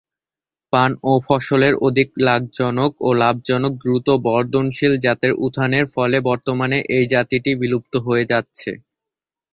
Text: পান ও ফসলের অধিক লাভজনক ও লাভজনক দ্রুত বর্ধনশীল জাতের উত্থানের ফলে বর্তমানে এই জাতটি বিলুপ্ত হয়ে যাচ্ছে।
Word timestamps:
পান 0.73 0.91
ও 1.03 1.23
ফসলের 1.25 1.73
অধিক 1.87 2.09
লাভজনক 2.27 2.91
ও 2.99 3.19
লাভজনক 3.21 3.73
দ্রুত 3.83 4.07
বর্ধনশীল 4.27 4.93
জাতের 5.05 5.31
উত্থানের 5.39 5.85
ফলে 5.93 6.17
বর্তমানে 6.29 6.77
এই 6.95 7.05
জাতটি 7.13 7.51
বিলুপ্ত 7.61 7.93
হয়ে 8.05 8.25
যাচ্ছে। 8.31 8.71